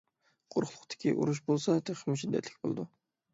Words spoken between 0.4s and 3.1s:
قۇرۇقلۇقتىكى ئۇرۇش بولسا تېخىمۇ شىددەتلىك بولدى.